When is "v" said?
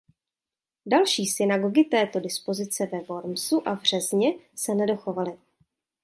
3.75-3.83